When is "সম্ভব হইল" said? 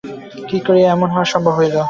1.33-1.75